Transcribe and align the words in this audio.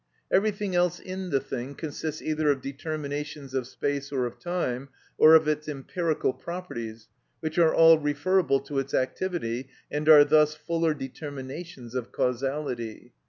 Everything 0.31 0.73
else 0.75 0.99
in 0.99 1.29
the 1.29 1.39
thing 1.39 1.75
consists 1.75 2.23
either 2.23 2.49
of 2.49 2.59
determinations 2.63 3.53
of 3.53 3.67
space 3.67 4.11
or 4.11 4.25
of 4.25 4.39
time, 4.39 4.89
or 5.15 5.35
of 5.35 5.47
its 5.47 5.69
empirical 5.69 6.33
properties, 6.33 7.07
which 7.39 7.59
are 7.59 7.71
all 7.75 7.99
referable 7.99 8.59
to 8.61 8.79
its 8.79 8.95
activity, 8.95 9.69
and 9.91 10.09
are 10.09 10.25
thus 10.25 10.55
fuller 10.55 10.95
determinations 10.95 11.93
of 11.93 12.11
causality. 12.11 13.13